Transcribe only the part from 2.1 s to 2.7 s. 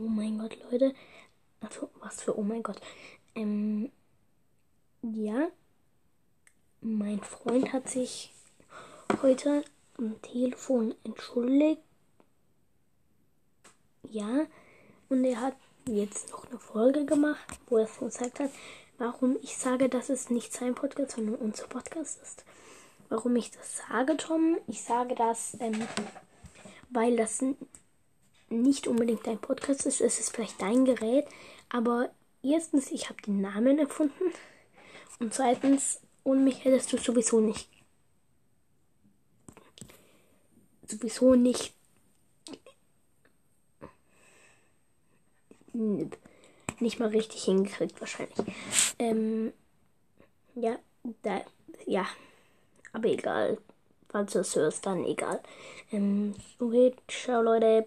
für oh mein